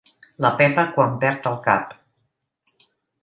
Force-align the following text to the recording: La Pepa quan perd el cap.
La 0.45 0.49
Pepa 0.61 0.85
quan 0.95 1.13
perd 1.25 1.45
el 1.51 1.59
cap. 1.67 1.93